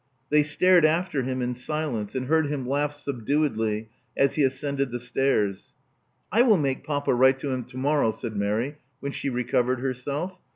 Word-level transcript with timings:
They 0.31 0.41
stared 0.41 0.83
after 0.83 1.21
him 1.21 1.43
in 1.43 1.53
silence, 1.53 2.15
and 2.15 2.25
heard 2.25 2.47
him 2.47 2.67
laugh 2.67 2.91
subduedly 2.91 3.89
as 4.17 4.33
he 4.33 4.41
ascended 4.41 4.89
the 4.89 4.97
stairs. 4.97 5.73
I 6.31 6.41
will 6.41 6.57
make 6.57 6.83
papa 6.83 7.13
write 7.13 7.37
to 7.41 7.51
him 7.51 7.65
to 7.65 7.77
morrow,". 7.77 8.09
said 8.11 8.35
Mary, 8.35 8.77
when 8.99 9.11
she 9.11 9.29
recovered 9.29 9.79
herself. 9.79 10.39